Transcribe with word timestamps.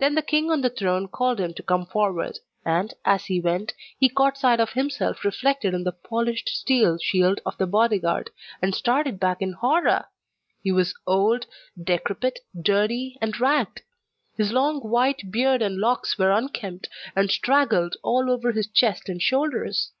Then 0.00 0.16
the 0.16 0.22
king 0.22 0.50
on 0.50 0.62
the 0.62 0.70
throne 0.70 1.06
called 1.06 1.38
him 1.38 1.54
to 1.54 1.62
come 1.62 1.86
forward, 1.86 2.40
and, 2.64 2.92
as 3.04 3.26
he 3.26 3.40
went, 3.40 3.74
he 3.96 4.08
caught 4.08 4.36
sight 4.36 4.58
of 4.58 4.70
himself 4.72 5.24
reflected 5.24 5.72
in 5.72 5.84
the 5.84 5.92
polished 5.92 6.48
steel 6.48 6.98
shield 7.00 7.40
of 7.46 7.56
the 7.58 7.68
bodyguard, 7.68 8.30
and 8.60 8.74
started 8.74 9.20
back 9.20 9.40
in 9.40 9.52
horror! 9.52 10.06
He 10.64 10.72
was 10.72 10.94
old, 11.06 11.46
decrepit, 11.80 12.40
dirty, 12.60 13.16
and 13.20 13.38
ragged! 13.38 13.82
His 14.36 14.50
long 14.50 14.80
white 14.80 15.30
beard 15.30 15.62
and 15.62 15.76
locks 15.78 16.18
were 16.18 16.32
unkempt, 16.32 16.88
and 17.14 17.30
straggled 17.30 17.94
all 18.02 18.32
over 18.32 18.50
his 18.50 18.66
chest 18.66 19.08
and 19.08 19.22
shoulders. 19.22 19.92